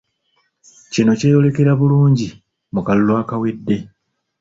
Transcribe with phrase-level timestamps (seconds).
[0.93, 2.27] Kino kyeyolekera bulungi
[2.73, 3.75] mu kalulu akawedde